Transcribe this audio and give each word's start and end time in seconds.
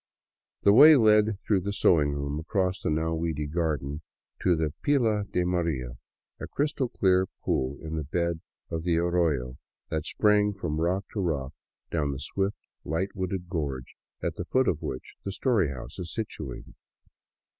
The 0.63 0.73
way 0.73 0.95
led 0.95 1.37
through 1.45 1.61
the 1.61 1.71
sewing 1.71 2.09
room 2.15 2.39
across 2.39 2.81
the 2.81 2.89
now 2.89 3.13
weedy 3.13 3.45
garden 3.45 4.01
to 4.41 4.55
the" 4.55 4.73
pila 4.81 5.25
de 5.25 5.43
Maria," 5.43 5.91
a 6.39 6.47
crystal 6.47 6.89
clear 6.89 7.27
pool 7.43 7.77
in 7.83 7.97
the 7.97 8.03
bed 8.03 8.41
of 8.71 8.81
the 8.81 8.97
arroyo 8.97 9.57
that 9.91 10.07
sprang 10.07 10.53
from 10.53 10.81
rock 10.81 11.05
to 11.13 11.19
rock 11.19 11.53
down 11.91 12.13
the 12.13 12.17
swift, 12.19 12.57
light 12.83 13.15
wooded 13.15 13.47
gorge 13.47 13.95
at 14.23 14.37
the 14.37 14.45
foot 14.45 14.67
of 14.67 14.81
which 14.81 15.17
the" 15.23 15.31
story 15.39 15.69
house" 15.69 15.99
is 15.99 16.11
situated. 16.11 16.73